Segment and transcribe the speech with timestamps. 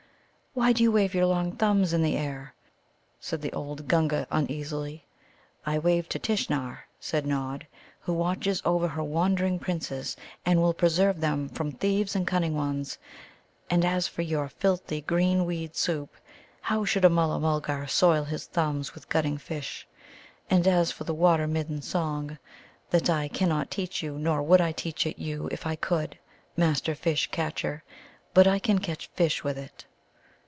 [0.53, 2.53] "Why do you wave your long thumbs in the air?"
[3.21, 5.05] said the old Gunga uneasily.
[5.65, 7.65] "I wave to Tishnar," said Nod,
[8.01, 12.97] "who watches over her wandering Princes, and will preserve them from thieves and cunning ones.
[13.69, 16.13] And as for your filthy green weed soup,
[16.59, 19.87] how should a Mulla mulgar soil his thumbs with gutting fish?
[20.49, 22.37] And as for the Water middens' song,
[22.89, 26.19] that I cannot teach you, nor would I teach it you if I could,
[26.57, 27.85] Master Fish catcher.
[28.33, 29.85] But I can catch fish with it."